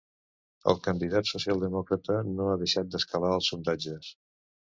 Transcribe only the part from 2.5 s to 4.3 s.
deixat d’escalar als sondatges.